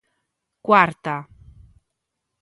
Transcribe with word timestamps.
Cuarta. 0.65 1.15